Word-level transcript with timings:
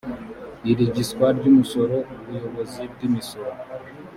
irigiswa 0.71 1.25
ry 1.37 1.45
umusoro 1.51 1.97
ubuyobozi 2.21 2.81
bw 2.91 2.99
imisoro 3.07 3.51